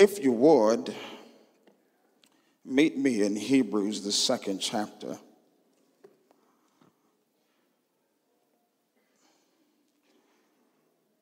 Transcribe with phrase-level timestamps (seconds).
[0.00, 0.94] If you would,
[2.64, 5.18] meet me in Hebrews, the second chapter.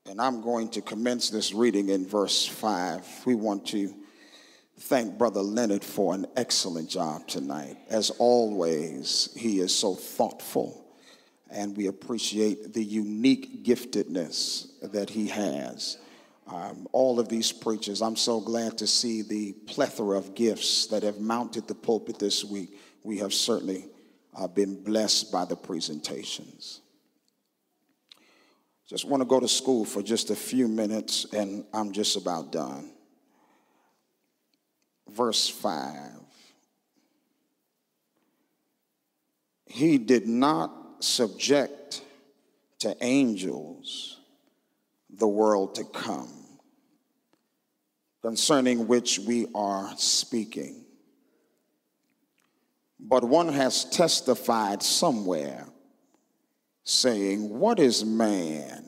[0.08, 3.22] And I'm going to commence this reading in verse 5.
[3.26, 3.92] We want to
[4.78, 7.78] thank Brother Leonard for an excellent job tonight.
[7.90, 10.86] As always, he is so thoughtful,
[11.50, 15.98] and we appreciate the unique giftedness that he has.
[16.48, 21.02] Um, all of these preachers, I'm so glad to see the plethora of gifts that
[21.02, 22.78] have mounted the pulpit this week.
[23.02, 23.86] We have certainly
[24.34, 26.80] uh, been blessed by the presentations.
[28.88, 32.50] Just want to go to school for just a few minutes, and I'm just about
[32.50, 32.90] done.
[35.10, 35.92] Verse 5
[39.66, 42.00] He did not subject
[42.78, 44.18] to angels
[45.10, 46.37] the world to come,
[48.22, 50.84] concerning which we are speaking.
[53.00, 55.66] But one has testified somewhere
[56.82, 58.84] saying, What is man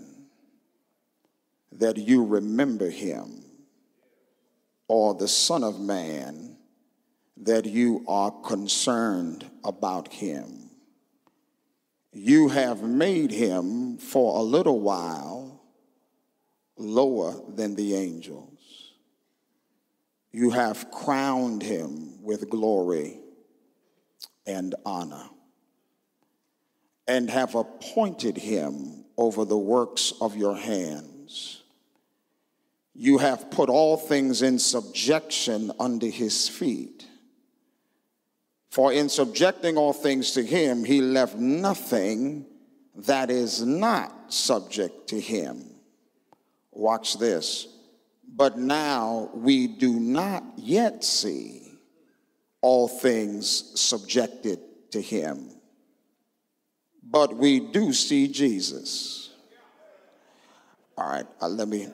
[1.72, 3.44] that you remember him,
[4.88, 6.56] or the Son of Man
[7.36, 10.70] that you are concerned about him?
[12.12, 15.62] You have made him for a little while
[16.76, 18.49] lower than the angels.
[20.32, 23.18] You have crowned him with glory
[24.46, 25.28] and honor
[27.08, 31.62] and have appointed him over the works of your hands.
[32.94, 37.06] You have put all things in subjection under his feet.
[38.70, 42.46] For in subjecting all things to him, he left nothing
[42.94, 45.64] that is not subject to him.
[46.70, 47.66] Watch this.
[48.40, 51.78] But now we do not yet see
[52.62, 54.58] all things subjected
[54.92, 55.60] to him
[57.10, 59.30] but we do see Jesus.
[60.96, 61.88] All right, uh, let me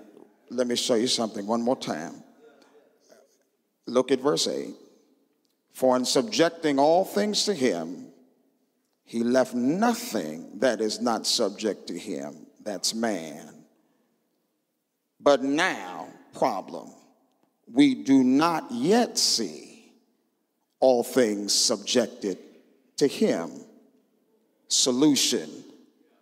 [0.50, 2.22] let me show you something one more time.
[3.86, 4.74] Look at verse 8.
[5.72, 8.08] For in subjecting all things to him,
[9.04, 12.46] he left nothing that is not subject to him.
[12.62, 13.64] That's man.
[15.20, 16.90] But now, problem,
[17.72, 19.92] we do not yet see
[20.80, 22.38] all things subjected
[22.96, 23.50] to him.
[24.68, 25.48] Solution,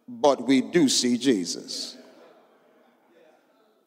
[0.07, 1.97] but we do see Jesus,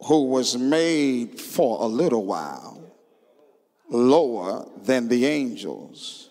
[0.04, 2.82] who was made for a little while
[3.90, 6.30] lower than the angels,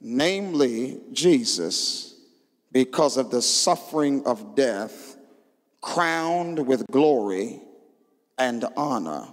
[0.00, 2.14] namely Jesus,
[2.72, 5.16] because of the suffering of death,
[5.80, 7.60] crowned with glory
[8.40, 9.28] and honor,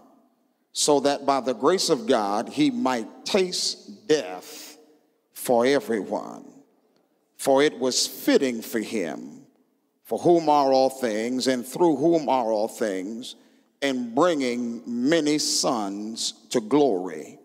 [0.71, 4.77] so that by the grace of God he might taste death
[5.33, 6.47] for everyone
[7.37, 9.43] for it was fitting for him,
[10.03, 13.35] for whom are all things, and through whom are all things,
[13.81, 17.37] in bringing many sons to glory,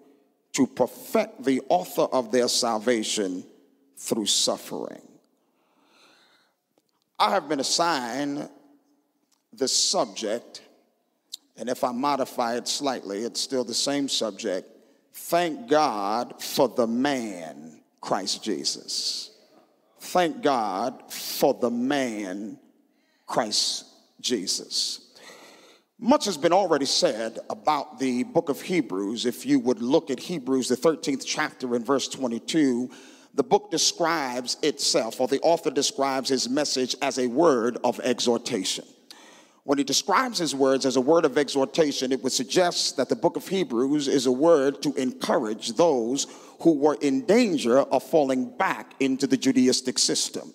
[0.55, 3.45] to perfect the author of their salvation
[3.97, 5.03] through suffering.
[7.19, 8.49] I have been assigned
[9.53, 10.63] the subject,
[11.63, 14.69] and if I modify it slightly, it's still the same subject.
[15.15, 19.33] Thank God for the man, Christ Jesus
[20.03, 22.59] thank God for the man,
[23.27, 23.87] Christ
[24.21, 25.15] Jesus.
[25.99, 29.25] Much has been already said about the book of Hebrews.
[29.25, 32.91] If you would look at Hebrews, the 13th chapter, in verse 22,
[33.35, 38.85] the book describes itself, or the author describes his message as a word of exhortation.
[39.65, 43.15] When he describes his words as a word of exhortation, it would suggest that the
[43.15, 46.27] book of Hebrews is a word to encourage those
[46.61, 50.53] who were in danger of falling back into the Judaistic system.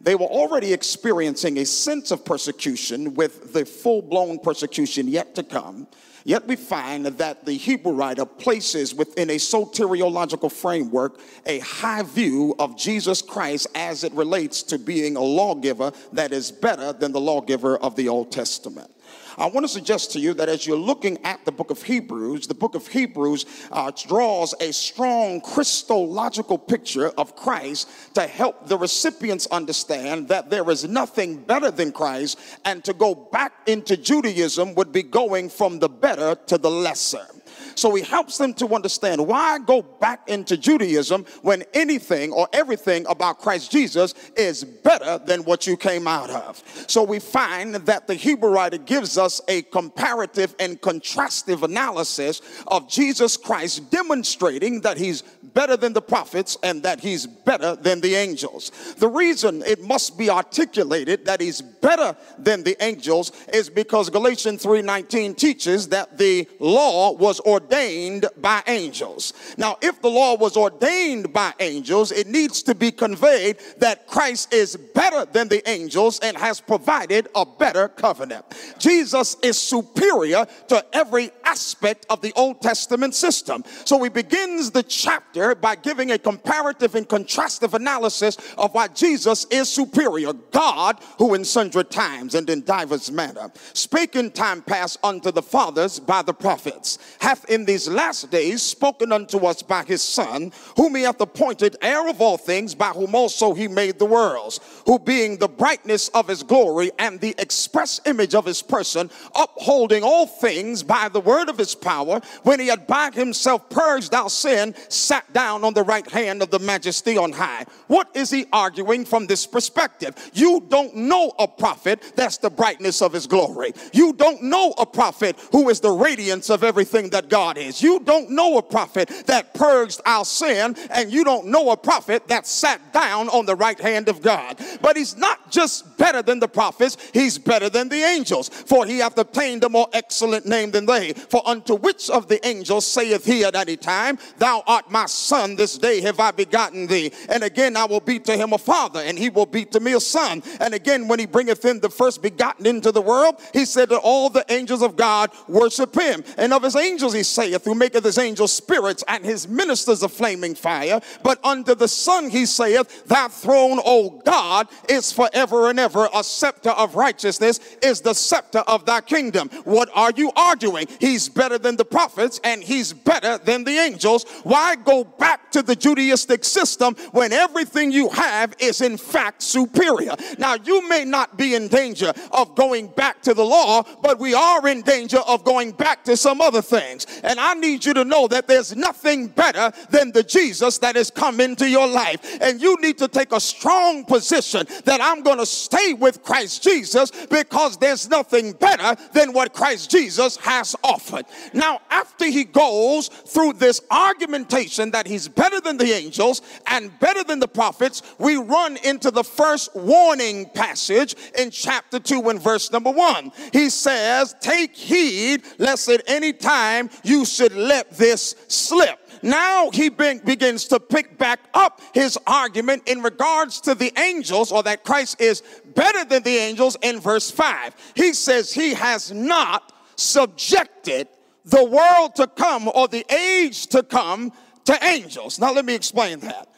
[0.00, 5.42] They were already experiencing a sense of persecution with the full blown persecution yet to
[5.42, 5.86] come.
[6.26, 12.54] Yet we find that the Hebrew writer places within a soteriological framework a high view
[12.58, 17.20] of Jesus Christ as it relates to being a lawgiver that is better than the
[17.20, 18.90] lawgiver of the Old Testament.
[19.36, 22.46] I want to suggest to you that as you're looking at the book of Hebrews,
[22.46, 28.78] the book of Hebrews uh, draws a strong Christological picture of Christ to help the
[28.78, 34.74] recipients understand that there is nothing better than Christ, and to go back into Judaism
[34.74, 37.26] would be going from the better to the lesser.
[37.74, 43.06] So he helps them to understand why go back into Judaism when anything or everything
[43.08, 46.62] about Christ Jesus is better than what you came out of.
[46.86, 52.88] So we find that the Hebrew writer gives us a comparative and contrastive analysis of
[52.88, 55.22] Jesus Christ demonstrating that he's
[55.54, 58.70] better than the prophets and that he's better than the angels.
[58.98, 64.62] The reason it must be articulated that he's better than the angels is because Galatians
[64.62, 69.34] 3:19 teaches that the law was ordained by angels.
[69.58, 74.54] Now, if the law was ordained by angels, it needs to be conveyed that Christ
[74.54, 78.46] is better than the angels and has provided a better covenant.
[78.78, 83.62] Jesus is superior to every aspect of the Old Testament system.
[83.84, 89.44] So he begins the chapter by giving a comparative and contrastive analysis of why Jesus
[89.50, 90.32] is superior.
[90.32, 95.98] God, who in sundry times and in divers manner speaking time past unto the fathers
[96.00, 100.94] by the prophets, hath in these last days spoken unto us by his Son, whom
[100.94, 104.98] he hath appointed heir of all things, by whom also he made the worlds, who
[104.98, 110.26] being the brightness of his glory and the express image of his person, upholding all
[110.26, 114.74] things by the word of his power, when he had by himself purged our sin,
[114.88, 117.64] sat down on the right hand of the majesty on high.
[117.86, 120.14] What is he arguing from this perspective?
[120.32, 123.72] You don't know a prophet that's the brightness of his glory.
[123.94, 127.80] You don't know a prophet who is the radiance of everything that God is.
[127.80, 132.28] You don't know a prophet that purged our sin, and you don't know a prophet
[132.28, 134.58] that sat down on the right hand of God.
[134.82, 138.98] But he's not just better than the prophets, he's better than the angels, for he
[138.98, 141.14] hath obtained a more excellent name than they.
[141.14, 145.56] For unto which of the angels saith he at any time, Thou art my son,
[145.56, 147.10] this day have I begotten thee.
[147.30, 149.94] And again, I will be to him a father, and he will be to me
[149.94, 150.42] a son.
[150.60, 153.98] And again, when he bringeth in the first begotten into the world, he said that
[153.98, 156.24] all the angels of God worship him.
[156.38, 160.08] And of his angels he saith, Who maketh his angels spirits and his ministers a
[160.08, 161.00] flaming fire.
[161.22, 166.08] But unto the Son he saith, Thy throne, O God, is forever and ever.
[166.14, 169.48] A scepter of righteousness is the scepter of thy kingdom.
[169.64, 170.86] What are you arguing?
[171.00, 174.24] He's better than the prophets and he's better than the angels.
[174.42, 180.14] Why go back to the Judaistic system when everything you have is in fact superior?
[180.38, 184.32] Now, you may not be in danger of going back to the law, but we
[184.32, 187.06] are in danger of going back to some other things.
[187.22, 191.10] And I need you to know that there's nothing better than the Jesus that has
[191.10, 192.38] come into your life.
[192.40, 196.62] And you need to take a strong position that I'm going to stay with Christ
[196.62, 201.26] Jesus because there's nothing better than what Christ Jesus has offered.
[201.52, 207.24] Now, after he goes through this argumentation that he's better than the angels and better
[207.24, 212.70] than the prophets, we run into the first warning passage in chapter 2 and verse
[212.72, 213.32] number 1.
[213.52, 218.98] He says, Take heed lest at any time you should let this slip.
[219.22, 224.52] Now he be- begins to pick back up his argument in regards to the angels,
[224.52, 225.42] or that Christ is
[225.74, 227.74] better than the angels in verse 5.
[227.94, 231.08] He says he has not subjected
[231.44, 234.32] the world to come or the age to come
[234.64, 235.38] to angels.
[235.38, 236.48] Now let me explain that.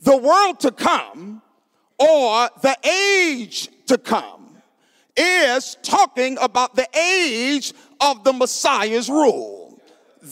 [0.00, 1.42] The world to come
[1.98, 4.44] or the age to come
[5.16, 9.80] is talking about the age of the Messiah's rule.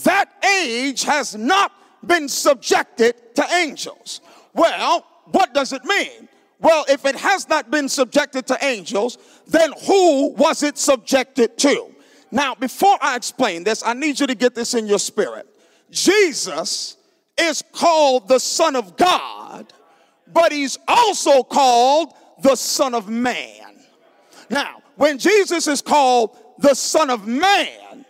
[0.04, 1.72] That age has not
[2.04, 4.20] been subjected to angels.
[4.54, 6.28] Well, what does it mean?
[6.60, 11.88] Well, if it has not been subjected to angels, then who was it subjected to?
[12.30, 15.46] Now, before I explain this, I need you to get this in your spirit.
[15.90, 16.96] Jesus
[17.38, 19.72] is called the Son of God,
[20.32, 23.76] but he's also called the Son of Man.
[24.50, 28.04] Now, when Jesus is called the Son of Man,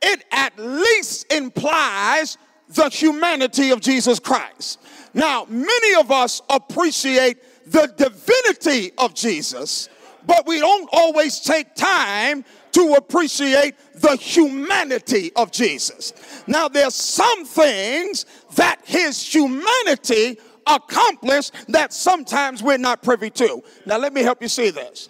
[0.00, 4.80] it at least implies the humanity of Jesus Christ.
[5.14, 9.88] Now, many of us appreciate the divinity of Jesus,
[10.26, 16.14] but we don't always take time to appreciate the humanity of Jesus.
[16.46, 18.24] Now, there's some things
[18.54, 23.62] that his humanity accomplished that sometimes we're not privy to.
[23.86, 25.08] Now, let me help you see this.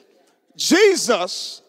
[0.57, 1.63] Jesus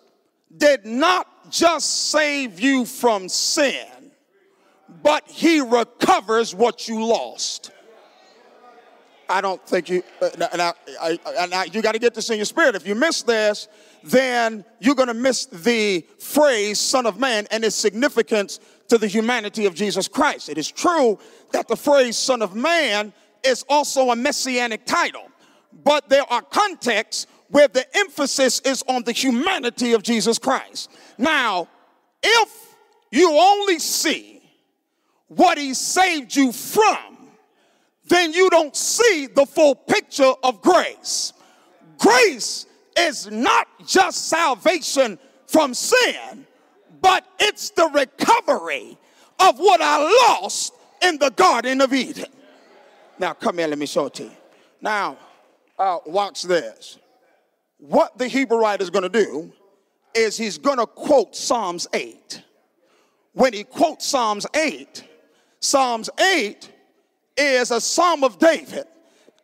[0.57, 4.11] did not just save you from sin,
[5.01, 7.71] but he recovers what you lost.
[9.29, 12.45] I don't think you, uh, now, I, I, you got to get this in your
[12.45, 12.75] spirit.
[12.75, 13.67] If you miss this,
[14.03, 18.59] then you're going to miss the phrase Son of Man and its significance
[18.89, 20.49] to the humanity of Jesus Christ.
[20.49, 21.17] It is true
[21.51, 23.13] that the phrase Son of Man
[23.43, 25.27] is also a messianic title,
[25.83, 30.89] but there are contexts where the emphasis is on the humanity of Jesus Christ.
[31.17, 31.67] Now,
[32.23, 32.75] if
[33.11, 34.41] you only see
[35.27, 37.29] what he saved you from,
[38.05, 41.33] then you don't see the full picture of grace.
[41.97, 42.65] Grace
[42.97, 46.45] is not just salvation from sin,
[47.01, 48.97] but it's the recovery
[49.39, 52.25] of what I lost in the Garden of Eden.
[53.19, 54.31] Now, come here, let me show it to you.
[54.81, 55.17] Now,
[55.77, 56.97] uh, watch this.
[57.77, 59.51] What the Hebrew writer is going to do
[60.13, 62.41] is he's going to quote Psalms 8.
[63.33, 65.03] When he quotes Psalms 8,
[65.59, 66.71] Psalms 8
[67.37, 68.85] is a psalm of David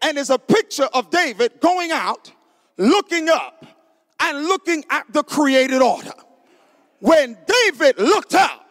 [0.02, 2.32] and is a picture of David going out,
[2.78, 3.66] looking up,
[4.20, 6.14] and looking at the created order.
[7.00, 8.66] When David looked up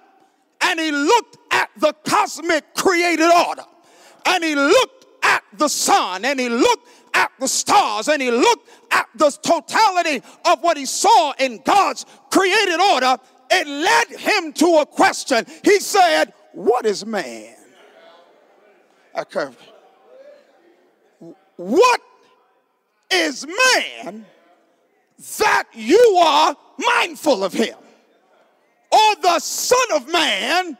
[0.61, 3.65] and he looked at the cosmic created order,
[4.29, 8.69] and he looked at the sun, and he looked at the stars, and he looked
[8.91, 13.17] at the totality of what he saw in God's created order,
[13.51, 15.45] it led him to a question.
[15.65, 17.57] He said, What is man?
[19.17, 19.49] Okay.
[21.57, 22.01] What
[23.11, 24.27] is man
[25.39, 27.77] that you are mindful of him?
[28.93, 30.79] Or the Son of Man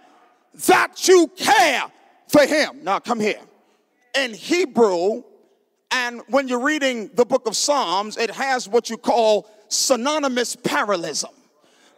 [0.67, 1.85] that you care
[2.29, 2.81] for him?
[2.83, 3.41] Now, come here.
[4.15, 5.23] In Hebrew,
[5.91, 11.31] and when you're reading the book of Psalms, it has what you call synonymous parallelism.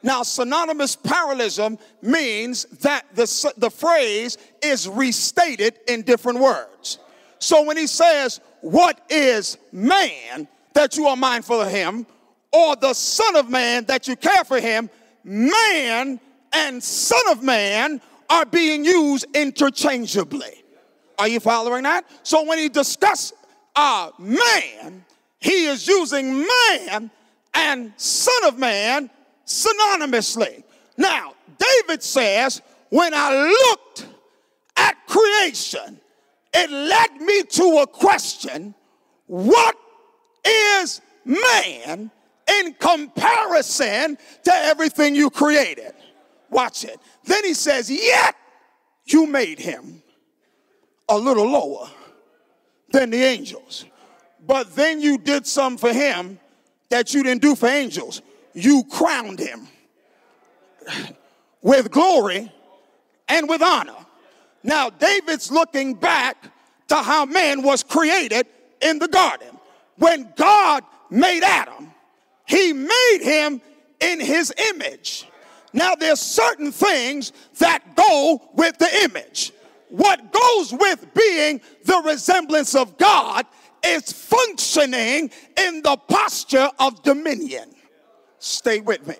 [0.02, 6.98] Now, synonymous parallelism means that the, the phrase is restated in different words.
[7.38, 12.06] So when he says, What is man that you are mindful of him,
[12.52, 14.88] or the Son of Man that you care for him,
[15.24, 16.20] man
[16.52, 20.62] and Son of Man are being used interchangeably.
[21.18, 22.06] Are you following that?
[22.22, 23.34] So when he discusses
[23.76, 25.04] uh, man,
[25.38, 27.10] he is using man
[27.52, 29.10] and Son of Man
[29.46, 30.62] synonymously.
[30.96, 34.06] Now, David says, when I looked
[34.76, 36.00] at creation,
[36.54, 38.74] it led me to a question
[39.26, 39.76] what
[40.44, 42.10] is man
[42.48, 45.92] in comparison to everything you created?
[46.50, 46.98] Watch it.
[47.24, 48.34] Then he says, Yet
[49.06, 50.02] you made him
[51.08, 51.88] a little lower
[52.90, 53.84] than the angels.
[54.46, 56.38] But then you did something for him
[56.88, 58.22] that you didn't do for angels
[58.54, 59.68] you crowned him
[61.62, 62.50] with glory
[63.28, 63.94] and with honor.
[64.62, 66.36] Now, David's looking back
[66.88, 68.46] to how man was created
[68.82, 69.48] in the garden.
[69.96, 71.92] When God made Adam,
[72.46, 73.60] he made him
[74.00, 75.26] in his image.
[75.72, 79.52] Now, there's certain things that go with the image.
[79.88, 83.46] What goes with being the resemblance of God
[83.84, 87.70] is functioning in the posture of dominion.
[88.38, 89.16] Stay with me.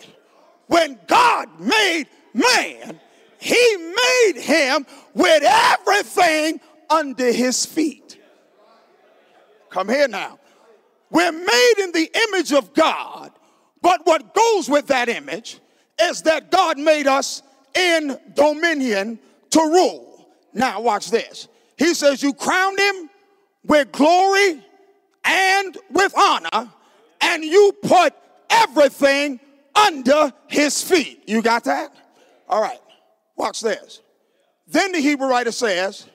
[0.66, 3.00] When God made man,
[3.38, 8.18] he made him with everything under his feet.
[9.70, 10.38] Come here now.
[11.10, 13.32] We're made in the image of God,
[13.82, 15.58] but what goes with that image
[16.02, 17.42] is that God made us
[17.74, 19.18] in dominion
[19.50, 20.28] to rule.
[20.52, 21.48] Now, watch this.
[21.76, 23.10] He says, You crowned him
[23.64, 24.64] with glory
[25.24, 26.70] and with honor,
[27.20, 28.14] and you put
[28.48, 29.40] everything
[29.74, 31.22] under his feet.
[31.26, 31.94] You got that?
[32.48, 32.80] All right,
[33.36, 34.00] watch this.
[34.66, 36.06] Then the Hebrew writer says,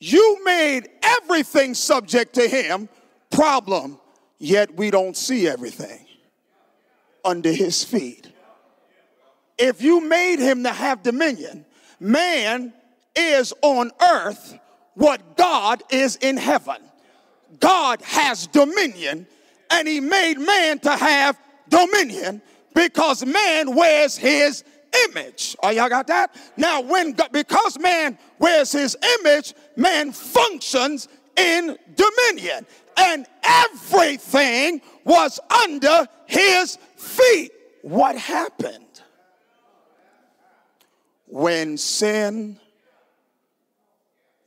[0.00, 2.88] You made everything subject to him,
[3.30, 3.98] problem,
[4.38, 6.06] yet we don't see everything
[7.24, 8.28] under his feet.
[9.58, 11.64] If you made him to have dominion,
[11.98, 12.72] man
[13.16, 14.58] is on earth
[14.94, 16.76] what God is in heaven.
[17.60, 19.26] God has dominion
[19.70, 21.38] and he made man to have
[21.68, 22.40] dominion
[22.74, 24.64] because man wears his
[25.06, 25.56] image.
[25.62, 26.34] Oh, y'all got that?
[26.56, 36.06] Now, when because man wears his image, man functions in dominion, and everything was under
[36.26, 37.52] his feet.
[37.82, 38.87] What happened
[41.28, 42.58] when sin,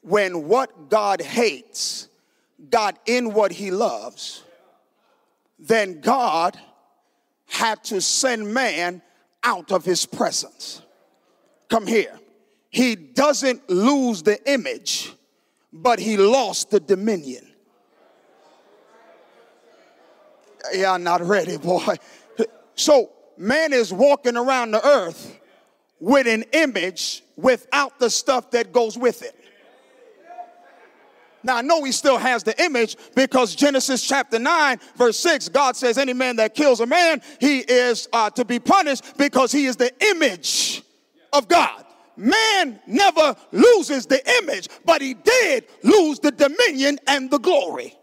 [0.02, 2.08] when what God hates
[2.70, 4.44] got in what he loves?
[5.62, 6.60] then God
[7.48, 9.02] had to send man
[9.44, 10.82] out of his presence.
[11.70, 12.20] Come here.
[12.70, 15.14] He doesn't lose the image,
[15.72, 17.48] but he lost the dominion.
[20.74, 21.96] Yeah, I'm not ready, boy.
[22.76, 25.40] So, man is walking around the earth
[26.02, 29.38] with an image without the stuff that goes with it.
[31.44, 35.76] Now I know he still has the image because Genesis chapter 9, verse 6, God
[35.76, 39.66] says, Any man that kills a man, he is uh, to be punished because he
[39.66, 40.84] is the image
[41.34, 41.86] of God.
[42.18, 47.96] man never loses the image, but he did lose the dominion and the glory.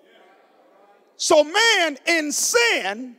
[1.17, 3.17] So, man in sin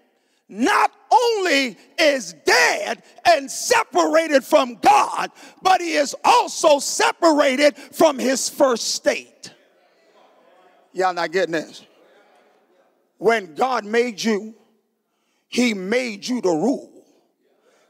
[0.50, 8.50] not only is dead and separated from God, but he is also separated from his
[8.50, 9.53] first state.
[10.91, 11.86] Y'all not getting this?
[13.20, 14.56] When God made you,
[15.48, 16.91] he made you to rule.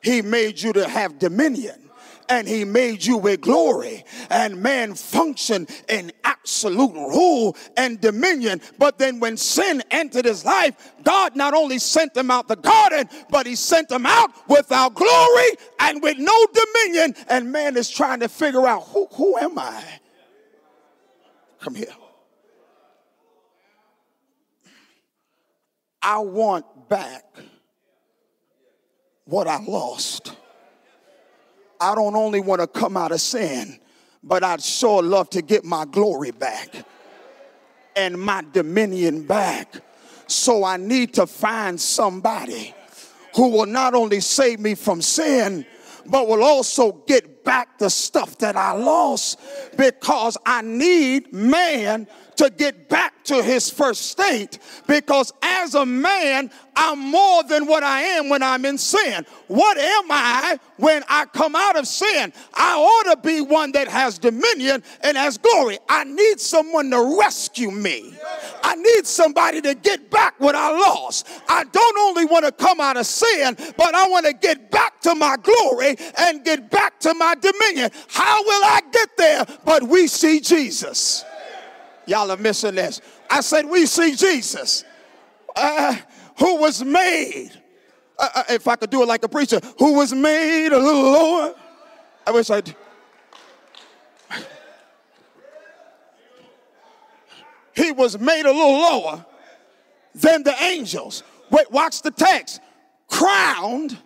[0.01, 1.88] He made you to have dominion
[2.29, 8.61] and he made you with glory and man functioned in absolute rule and dominion.
[8.77, 13.09] But then when sin entered his life god not only sent him out the garden
[13.29, 17.15] but he sent him out without glory and with no dominion.
[17.27, 19.83] And man is trying to figure out who, who am i?
[21.59, 21.87] Come here.
[26.01, 27.25] I want back
[29.25, 30.33] what i lost
[31.79, 33.79] I don't only want to come out of sin,
[34.23, 36.69] but I'd sure love to get my glory back
[37.95, 39.81] and my dominion back.
[40.27, 42.73] So I need to find somebody
[43.35, 45.65] who will not only save me from sin,
[46.05, 49.39] but will also get back the stuff that I lost
[49.77, 56.49] because I need man to get back to his first state because as a man,
[56.75, 59.25] I'm more than what I am when I'm in sin.
[59.47, 62.31] What am I when I come out of sin?
[62.53, 65.79] I ought to be one that has dominion and has glory.
[65.89, 68.17] I need someone to rescue me.
[68.63, 71.27] I need somebody to get back what I lost.
[71.49, 75.01] I don't only want to come out of sin, but I want to get back
[75.01, 77.91] to my glory and get back to my dominion.
[78.07, 79.45] How will I get there?
[79.65, 81.23] But we see Jesus.
[82.05, 83.01] Y'all are missing this.
[83.29, 84.83] I said, We see Jesus,
[85.55, 85.95] uh,
[86.37, 87.51] who was made.
[88.17, 91.11] Uh, uh, if I could do it like a preacher, who was made a little
[91.11, 91.55] lower.
[92.25, 92.75] I wish I'd.
[97.75, 99.25] He was made a little lower
[100.13, 101.23] than the angels.
[101.49, 102.59] Wait, watch the text.
[103.07, 103.97] Crowned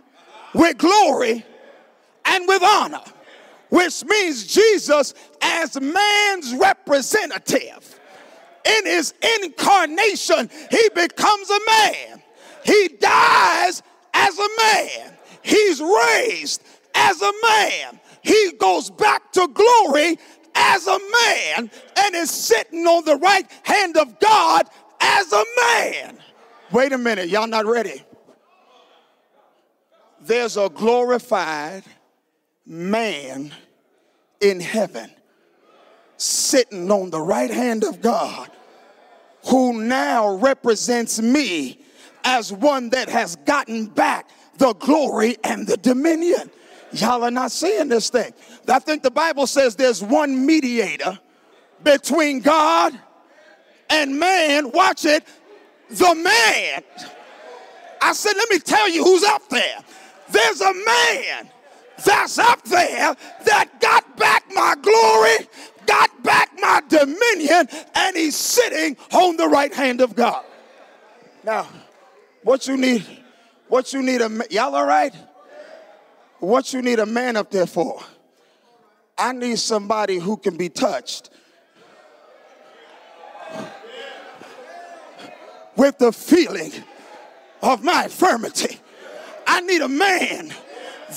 [0.54, 1.44] with glory
[2.26, 3.04] and with honor,
[3.70, 8.00] which means Jesus, as man's representative,
[8.66, 12.24] in his incarnation, he becomes a man.
[12.64, 15.14] He dies as a man.
[15.42, 16.64] He's raised
[16.96, 18.00] as a man.
[18.22, 20.18] He goes back to glory
[20.56, 24.70] as a man and is sitting on the right hand of God
[25.02, 26.18] as a man.
[26.72, 28.04] Wait a minute, y'all not ready.
[30.22, 31.84] There's a glorified
[32.66, 33.54] man
[34.42, 35.10] in heaven
[36.18, 38.50] sitting on the right hand of God
[39.48, 41.80] who now represents me
[42.24, 46.50] as one that has gotten back the glory and the dominion.
[46.94, 48.32] Y'all are not seeing this thing.
[48.68, 51.20] I think the Bible says there's one mediator
[51.84, 52.98] between God
[53.90, 54.72] and man.
[54.72, 55.26] Watch it,
[55.90, 56.84] the man.
[58.02, 59.80] I said, let me tell you who's up there.
[60.30, 61.50] There's a man
[62.06, 65.48] that's up there that got back my glory
[65.86, 70.44] got back my dominion and he's sitting on the right hand of God.
[71.44, 71.68] Now,
[72.44, 73.06] what you need,
[73.68, 75.14] what you need a, y'all all right?
[76.40, 78.02] What you need a man up there for?
[79.18, 81.30] I need somebody who can be touched
[85.76, 86.72] with the feeling
[87.62, 88.80] of my infirmity.
[89.46, 90.54] I need a man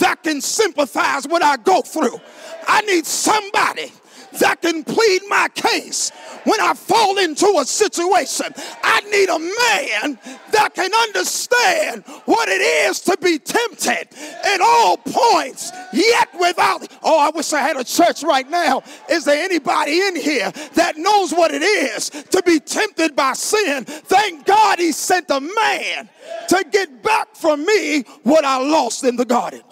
[0.01, 2.21] that can sympathize what I go through.
[2.67, 3.93] I need somebody
[4.41, 6.11] that can plead my case
[6.45, 8.47] when I fall into a situation.
[8.83, 10.19] I need a man
[10.53, 14.09] that can understand what it is to be tempted
[14.45, 16.87] at all points, yet without.
[17.03, 18.83] Oh, I wish I had a church right now.
[19.11, 23.85] Is there anybody in here that knows what it is to be tempted by sin?
[23.85, 26.09] Thank God he sent a man
[26.49, 29.63] to get back from me what I lost in the garden.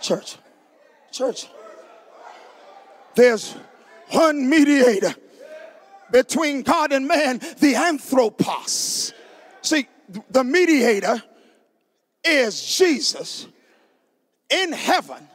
[0.00, 0.36] Church,
[1.10, 1.48] church,
[3.14, 3.54] there's
[4.10, 5.14] one mediator
[6.10, 9.12] between God and man, the anthropos.
[9.62, 9.88] See,
[10.30, 11.22] the mediator
[12.24, 13.46] is Jesus
[14.50, 15.28] in heaven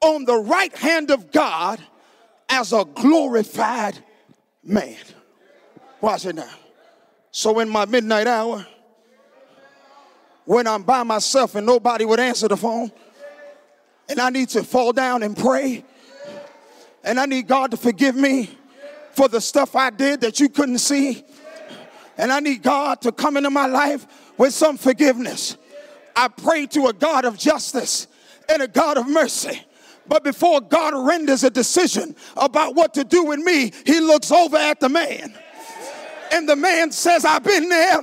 [0.00, 1.80] on the right hand of God
[2.48, 3.98] as a glorified
[4.62, 4.96] man.
[6.00, 6.50] Watch it now.
[7.30, 8.66] So, in my midnight hour,
[10.44, 12.92] when I'm by myself and nobody would answer the phone,
[14.08, 15.84] and I need to fall down and pray
[17.04, 18.50] and I need God to forgive me
[19.12, 21.22] for the stuff I did that you couldn't see.
[22.16, 24.06] And I need God to come into my life
[24.38, 25.56] with some forgiveness.
[26.16, 28.06] I pray to a God of justice
[28.48, 29.60] and a God of mercy.
[30.06, 34.56] But before God renders a decision about what to do with me, he looks over
[34.56, 35.34] at the man.
[36.32, 38.00] And the man says, I've been there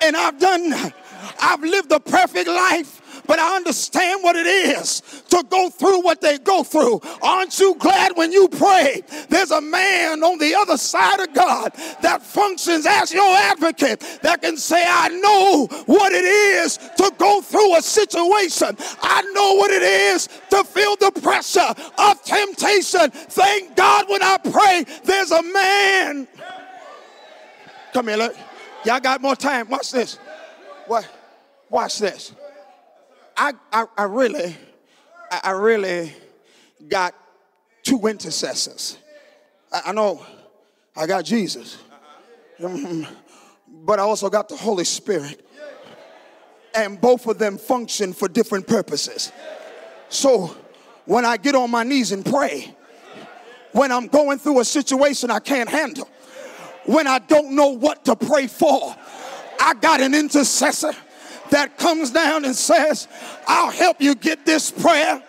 [0.00, 0.92] and I've done,
[1.40, 6.20] I've lived a perfect life but I understand what it is to go through what
[6.20, 7.00] they go through.
[7.22, 9.02] Aren't you glad when you pray?
[9.28, 14.42] There's a man on the other side of God that functions as your advocate that
[14.42, 18.76] can say, I know what it is to go through a situation.
[19.00, 23.10] I know what it is to feel the pressure of temptation.
[23.10, 26.28] Thank God when I pray, there's a man.
[27.92, 28.36] Come here, look.
[28.84, 29.68] Y'all got more time.
[29.68, 30.18] Watch this.
[30.86, 31.08] What?
[31.70, 32.32] Watch this.
[33.36, 34.56] I, I, I really,
[35.42, 36.12] I really
[36.88, 37.14] got
[37.82, 38.98] two intercessors.
[39.72, 40.24] I, I know
[40.96, 41.78] I got Jesus,
[42.58, 45.46] but I also got the Holy Spirit.
[46.74, 49.30] And both of them function for different purposes.
[50.08, 50.56] So
[51.04, 52.74] when I get on my knees and pray,
[53.72, 56.08] when I'm going through a situation I can't handle,
[56.86, 58.96] when I don't know what to pray for,
[59.60, 60.92] I got an intercessor
[61.52, 63.08] that comes down and says,
[63.46, 65.22] I'll help you get this prayer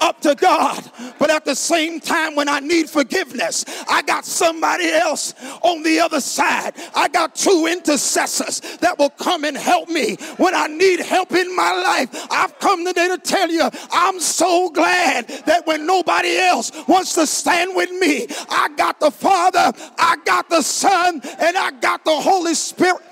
[0.00, 0.90] up to God.
[1.18, 6.00] But at the same time, when I need forgiveness, I got somebody else on the
[6.00, 6.74] other side.
[6.94, 11.54] I got two intercessors that will come and help me when I need help in
[11.54, 12.26] my life.
[12.30, 17.26] I've come today to tell you, I'm so glad that when nobody else wants to
[17.26, 22.16] stand with me, I got the Father, I got the Son, and I got the
[22.16, 23.02] Holy Spirit.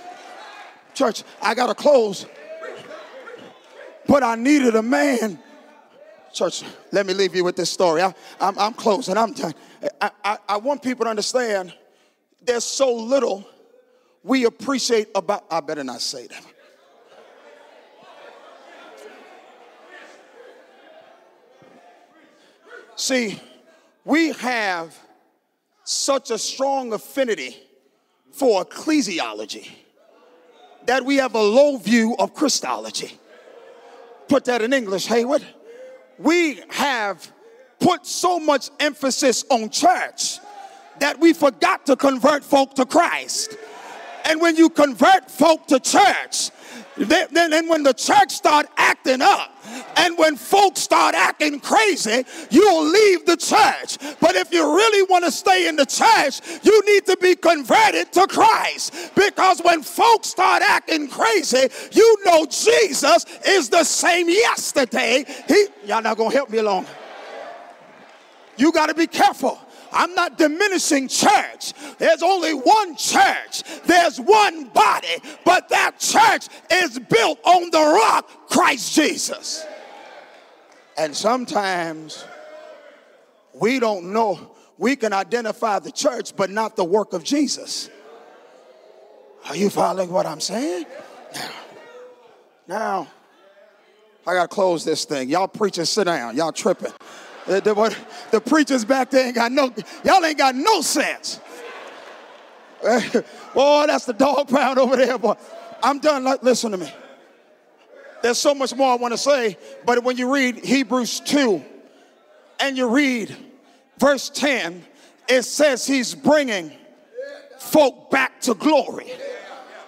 [0.94, 2.26] Church, I got to close
[4.08, 5.38] but I needed a man.
[6.32, 8.02] Church, let me leave you with this story.
[8.02, 9.54] I, am I'm closing, I'm done.
[10.00, 11.72] I, I, I want people to understand
[12.42, 13.46] there's so little
[14.24, 16.42] we appreciate about, I better not say that.
[22.96, 23.40] See,
[24.04, 24.98] we have
[25.84, 27.56] such a strong affinity
[28.32, 29.68] for ecclesiology
[30.86, 33.18] that we have a low view of Christology
[34.28, 35.44] put that in English, Heyward.
[36.18, 37.32] We have
[37.80, 40.38] put so much emphasis on church
[41.00, 43.56] that we forgot to convert folk to Christ.
[44.24, 46.50] And when you convert folk to church,
[46.96, 49.57] then, then when the church start acting up,
[49.98, 53.98] and when folks start acting crazy, you'll leave the church.
[54.20, 58.12] But if you really want to stay in the church, you need to be converted
[58.12, 59.12] to Christ.
[59.16, 65.24] Because when folks start acting crazy, you know Jesus is the same yesterday.
[65.48, 66.86] He, y'all not gonna help me along.
[68.56, 69.58] You got to be careful.
[69.92, 71.72] I'm not diminishing church.
[71.98, 78.48] There's only one church, there's one body, but that church is built on the rock,
[78.48, 79.66] Christ Jesus.
[80.98, 82.24] And sometimes
[83.54, 87.88] we don't know, we can identify the church, but not the work of Jesus.
[89.48, 90.86] Are you following what I'm saying?
[91.34, 91.50] Now,
[92.68, 93.08] now
[94.26, 95.28] I got to close this thing.
[95.28, 96.36] Y'all preachers, sit down.
[96.36, 96.92] Y'all tripping.
[97.46, 97.96] The, the,
[98.32, 99.72] the preachers back there ain't got no,
[100.04, 101.40] y'all ain't got no sense.
[102.82, 105.34] boy, that's the dog pound over there, boy.
[105.82, 106.24] I'm done.
[106.42, 106.92] Listen to me.
[108.22, 111.62] There's so much more I want to say, but when you read Hebrews 2
[112.60, 113.36] and you read
[113.98, 114.84] verse 10,
[115.28, 116.72] it says he's bringing
[117.58, 119.12] folk back to glory.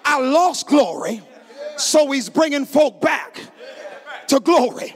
[0.05, 1.23] I lost glory,
[1.77, 3.41] so he's bringing folk back
[4.29, 4.95] to glory.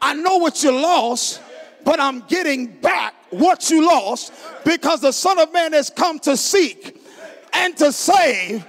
[0.00, 1.40] I know what you lost,
[1.84, 4.32] but I'm getting back what you lost
[4.64, 7.00] because the Son of Man has come to seek
[7.52, 8.66] and to save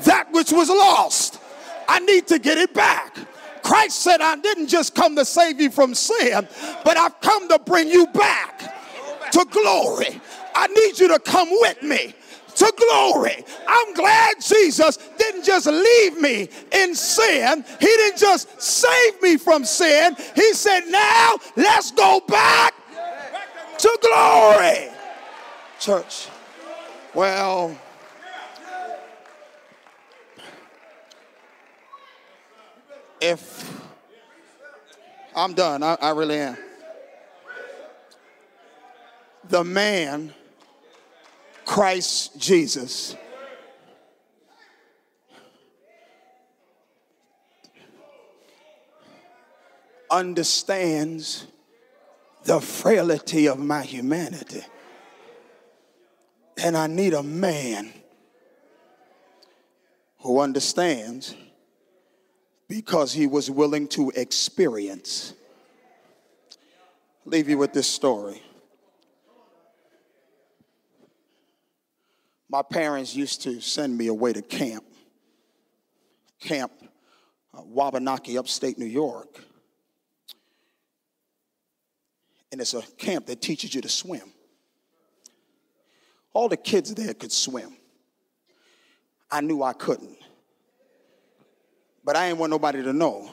[0.00, 1.40] that which was lost.
[1.88, 3.16] I need to get it back.
[3.62, 6.46] Christ said, I didn't just come to save you from sin,
[6.84, 10.20] but I've come to bring you back to glory.
[10.54, 12.14] I need you to come with me
[12.56, 13.44] to glory.
[13.66, 19.64] I'm glad Jesus didn't just leave me in sin, He didn't just save me from
[19.64, 20.16] sin.
[20.34, 22.74] He said, Now let's go back
[23.78, 24.90] to glory.
[25.80, 26.28] Church,
[27.14, 27.76] well,
[33.24, 33.80] if
[35.34, 36.58] I'm done, I, I really am.
[39.48, 40.34] The man
[41.64, 43.16] Christ Jesus.
[50.10, 51.46] Understands
[52.44, 54.62] the frailty of my humanity.
[56.58, 57.92] And I need a man
[60.20, 61.34] who understands
[62.68, 65.34] because he was willing to experience
[67.24, 68.42] leave you with this story.
[72.48, 74.84] My parents used to send me away to camp,
[76.40, 76.72] Camp
[77.56, 79.40] uh, Wabanaki, upstate New York.
[82.52, 84.32] And it's a camp that teaches you to swim.
[86.32, 87.76] All the kids there could swim.
[89.30, 90.18] I knew I couldn't.
[92.04, 93.30] But I didn't want nobody to know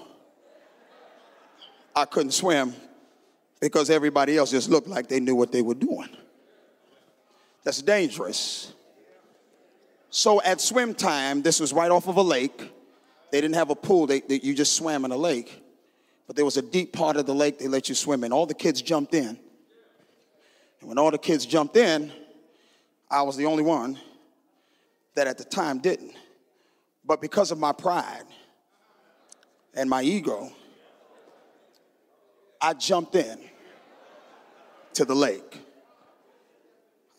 [1.96, 2.74] I couldn't swim
[3.60, 6.10] because everybody else just looked like they knew what they were doing.
[7.64, 8.74] That's dangerous.
[10.10, 12.72] So at swim time, this was right off of a lake.
[13.32, 15.62] They didn't have a pool, they, they, you just swam in a lake.
[16.28, 18.32] But there was a deep part of the lake they let you swim in.
[18.32, 19.38] All the kids jumped in.
[20.80, 22.12] And when all the kids jumped in,
[23.10, 24.00] I was the only one
[25.16, 26.14] that at the time didn't.
[27.06, 28.24] But because of my pride
[29.74, 30.52] and my ego,
[32.60, 33.40] I jumped in
[34.94, 35.60] to the lake.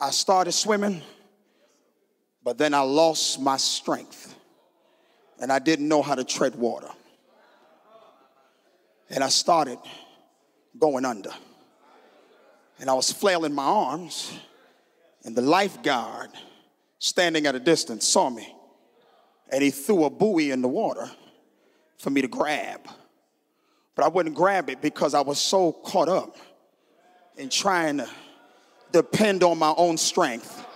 [0.01, 1.01] I started swimming,
[2.45, 4.35] but then I lost my strength
[5.41, 6.89] and I didn't know how to tread water.
[9.11, 9.79] And I started
[10.79, 11.33] going under.
[12.79, 14.33] And I was flailing my arms,
[15.25, 16.31] and the lifeguard
[16.99, 18.55] standing at a distance saw me.
[19.53, 21.11] And he threw a buoy in the water
[22.03, 22.81] for me to grab.
[23.95, 26.37] But I wouldn't grab it because I was so caught up
[27.37, 28.09] in trying to
[28.91, 30.67] depend on my own strength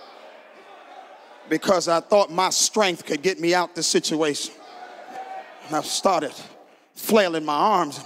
[1.49, 4.53] because I thought my strength could get me out the situation.
[5.67, 6.31] And I started
[6.95, 7.99] flailing my arms.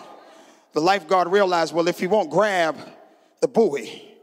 [0.73, 2.75] The lifeguard realized, well, if he won't grab
[3.39, 4.15] the buoy,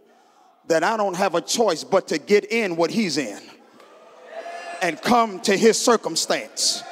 [0.67, 3.41] then I don't have a choice but to get in what he's in
[4.83, 6.83] and come to his circumstance.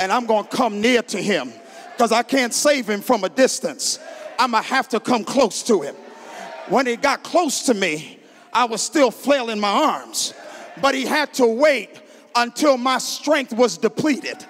[0.00, 1.52] And I'm going to come near to him
[1.92, 3.98] because I can't save him from a distance.
[4.38, 5.94] I'm going to have to come close to him.
[6.68, 8.18] When he got close to me,
[8.52, 10.32] I was still flailing my arms,
[10.80, 12.00] but he had to wait
[12.34, 14.44] until my strength was depleted.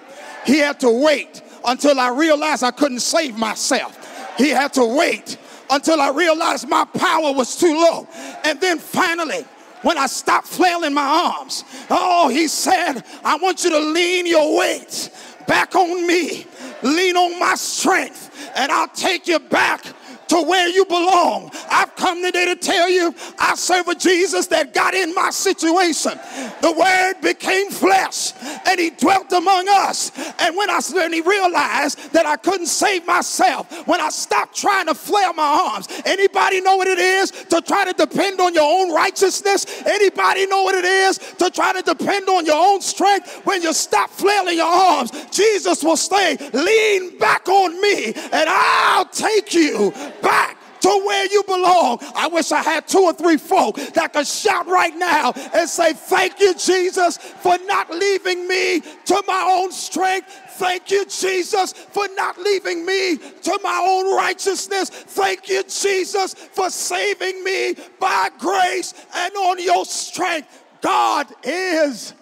[0.45, 3.97] He had to wait until I realized I couldn't save myself.
[4.37, 5.37] He had to wait
[5.69, 8.07] until I realized my power was too low.
[8.43, 9.45] And then finally,
[9.81, 14.57] when I stopped flailing my arms, oh, he said, I want you to lean your
[14.57, 15.09] weight
[15.47, 16.45] back on me.
[16.83, 19.85] Lean on my strength, and I'll take you back
[20.31, 21.51] to where you belong.
[21.69, 26.13] I've come today to tell you I serve a Jesus that got in my situation.
[26.61, 28.31] The word became flesh
[28.65, 30.11] and he dwelt among us.
[30.39, 30.79] And when I
[31.11, 35.89] he realized that I couldn't save myself, when I stopped trying to flail my arms,
[36.05, 39.83] anybody know what it is to try to depend on your own righteousness?
[39.85, 43.41] Anybody know what it is to try to depend on your own strength?
[43.43, 49.05] When you stop flailing your arms, Jesus will say, lean back on me and I'll
[49.05, 51.99] take you back to where you belong.
[52.15, 55.93] I wish I had two or three folk that could shout right now and say,
[55.93, 60.27] Thank you, Jesus, for not leaving me to my own strength.
[60.55, 64.89] Thank you, Jesus, for not leaving me to my own righteousness.
[64.89, 70.63] Thank you, Jesus, for saving me by grace and on your strength.
[70.81, 72.13] God is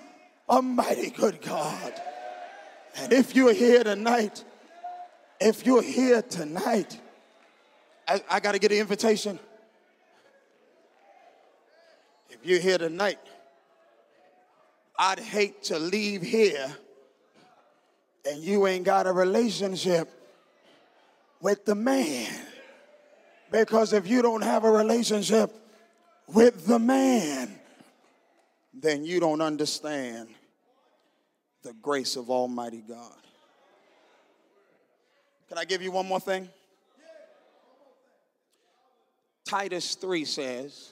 [0.48, 1.94] a mighty good God.
[2.98, 4.44] And if you're here tonight,
[5.40, 7.00] if you're here tonight,
[8.10, 9.38] I, I got to get an invitation.
[12.32, 13.20] If you're here tonight,
[14.98, 16.76] I'd hate to leave here
[18.26, 20.10] and you ain't got a relationship
[21.40, 22.34] with the man.
[23.52, 25.56] Because if you don't have a relationship
[26.28, 27.60] with the man,
[28.74, 30.30] then you don't understand
[31.62, 33.18] the grace of Almighty God.
[35.48, 36.50] Can I give you one more thing?
[39.50, 40.92] Titus 3 says,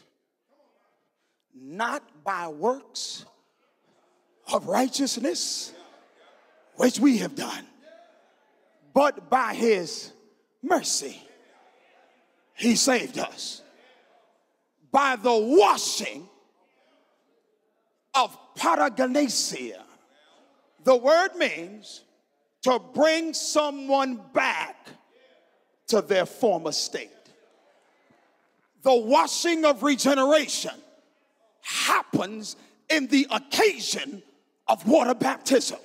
[1.53, 3.23] not by works
[4.51, 5.73] of righteousness,
[6.73, 7.63] which we have done,
[8.95, 10.11] but by his
[10.63, 11.21] mercy,
[12.55, 13.61] he saved us
[14.91, 16.27] by the washing
[18.15, 19.83] of palingenesia.
[20.83, 22.01] The word means
[22.63, 24.89] to bring someone back
[25.89, 27.11] to their former state
[28.83, 30.71] the washing of regeneration
[31.61, 32.55] happens
[32.89, 34.23] in the occasion
[34.67, 35.79] of water baptism.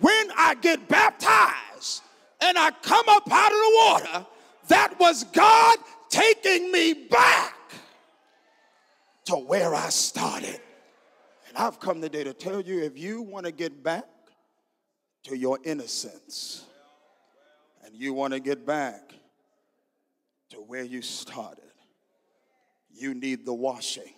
[0.00, 2.02] When I get baptized
[2.40, 4.26] and I come up out of the water,
[4.68, 7.54] that was God taking me back
[9.26, 10.60] to where I started.
[11.48, 14.06] And I've come today to tell you if you want to get back
[15.24, 16.64] to your innocence
[17.84, 19.12] and you want to get back
[20.50, 21.65] to where you started,
[22.96, 24.14] You need the washing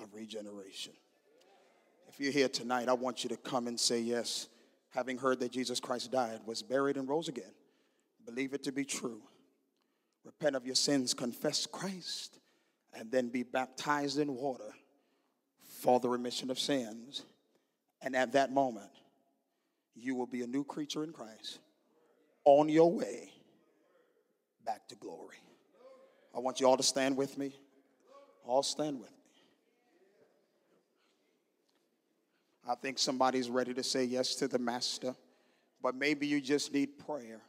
[0.00, 0.92] of regeneration.
[2.08, 4.48] If you're here tonight, I want you to come and say yes,
[4.90, 7.52] having heard that Jesus Christ died, was buried, and rose again.
[8.24, 9.20] Believe it to be true.
[10.24, 12.38] Repent of your sins, confess Christ,
[12.94, 14.74] and then be baptized in water
[15.80, 17.24] for the remission of sins.
[18.02, 18.90] And at that moment,
[19.94, 21.58] you will be a new creature in Christ
[22.44, 23.30] on your way
[24.64, 25.36] back to glory.
[26.34, 27.54] I want you all to stand with me.
[28.44, 29.16] All stand with me.
[32.68, 35.14] I think somebody's ready to say yes to the Master,
[35.82, 37.40] but maybe you just need prayer.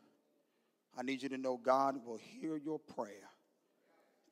[0.98, 3.30] I need you to know God will hear your prayer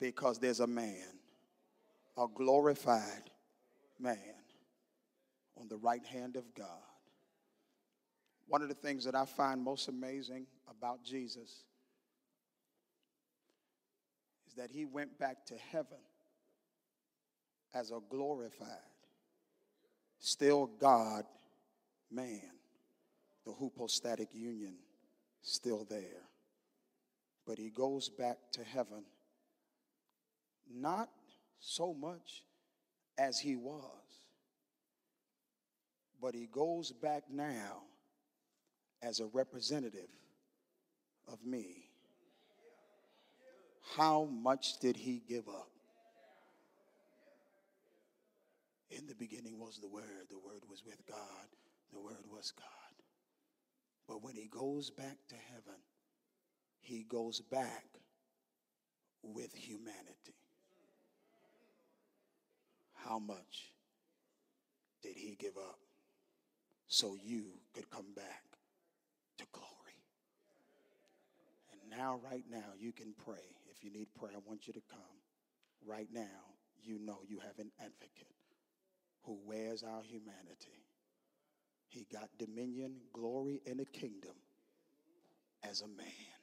[0.00, 1.06] because there's a man,
[2.16, 3.30] a glorified
[3.98, 4.18] man,
[5.60, 6.66] on the right hand of God.
[8.48, 11.64] One of the things that I find most amazing about Jesus
[14.50, 15.98] is that he went back to heaven
[17.74, 18.68] as a glorified,
[20.18, 21.24] still God
[22.10, 22.50] man.
[23.46, 24.74] The hypostatic union
[25.42, 26.28] still there.
[27.46, 29.04] But he goes back to heaven
[30.72, 31.08] not
[31.60, 32.44] so much
[33.18, 33.84] as he was,
[36.20, 37.82] but he goes back now
[39.02, 40.10] as a representative
[41.26, 41.89] of me.
[43.96, 45.68] How much did he give up?
[48.90, 51.46] In the beginning was the Word, the Word was with God,
[51.92, 52.66] the Word was God.
[54.08, 55.80] But when he goes back to heaven,
[56.80, 57.84] he goes back
[59.22, 60.34] with humanity.
[63.04, 63.72] How much
[65.02, 65.78] did he give up
[66.88, 68.42] so you could come back
[69.38, 69.66] to glory?
[71.72, 73.36] And now, right now, you can pray.
[73.70, 75.00] If you need prayer, I want you to come.
[75.86, 78.34] Right now, you know you have an advocate
[79.24, 80.86] who wears our humanity.
[81.88, 84.34] He got dominion, glory, and a kingdom
[85.62, 86.39] as a man.